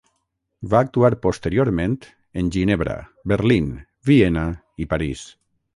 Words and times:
Va 0.71 0.79
actuar 0.85 1.11
posteriorment 1.25 1.93
en 2.43 2.49
Ginebra, 2.57 2.99
Berlín, 3.35 3.73
Viena 4.11 4.49
i 4.87 4.93
París. 4.95 5.31